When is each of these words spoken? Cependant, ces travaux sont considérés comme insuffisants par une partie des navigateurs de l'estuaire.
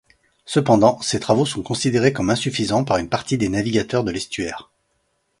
Cependant, 0.47 0.99
ces 1.03 1.19
travaux 1.19 1.45
sont 1.45 1.61
considérés 1.61 2.11
comme 2.11 2.31
insuffisants 2.31 2.83
par 2.83 2.97
une 2.97 3.07
partie 3.07 3.37
des 3.37 3.49
navigateurs 3.49 4.03
de 4.03 4.09
l'estuaire. 4.09 4.71